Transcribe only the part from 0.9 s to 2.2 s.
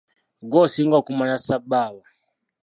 okumanya ssabbaawa.